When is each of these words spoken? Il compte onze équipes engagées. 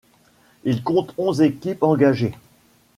Il 0.63 0.81
compte 0.81 1.13
onze 1.19 1.43
équipes 1.43 1.83
engagées. 1.83 2.33